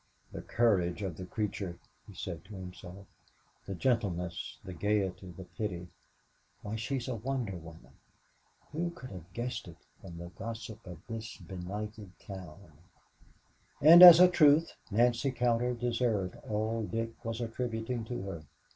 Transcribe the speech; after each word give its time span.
"The 0.31 0.41
courage 0.41 1.03
of 1.03 1.15
the 1.17 1.27
creature," 1.27 1.77
he 2.07 2.15
said 2.15 2.43
to 2.45 2.55
himself; 2.55 3.05
"the 3.67 3.75
gentleness, 3.75 4.57
the 4.63 4.73
gayety, 4.73 5.29
the 5.29 5.43
pity 5.43 5.89
why, 6.63 6.75
she's 6.75 7.07
a 7.07 7.13
wonder 7.13 7.55
woman. 7.55 7.91
Who 8.71 8.89
could 8.95 9.11
have 9.11 9.31
guessed 9.33 9.67
it 9.67 9.77
from 10.01 10.17
the 10.17 10.29
gossip 10.29 10.87
of 10.87 11.05
this 11.07 11.37
benighted 11.37 12.17
town?" 12.17 12.71
And 13.79 14.01
as 14.01 14.19
a 14.19 14.27
truth, 14.27 14.71
Nancy 14.89 15.29
Cowder 15.29 15.75
deserved 15.75 16.35
all 16.49 16.81
Dick 16.81 17.23
was 17.23 17.39
attributing 17.39 18.03
to 18.05 18.23
her. 18.23 18.43